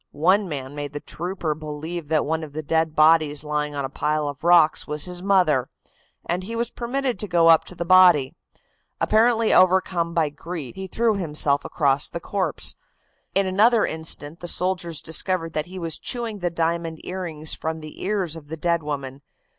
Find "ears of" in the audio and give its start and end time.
18.03-18.47